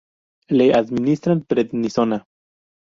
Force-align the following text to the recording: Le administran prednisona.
Le 0.57 0.67
administran 0.79 1.45
prednisona. 1.55 2.23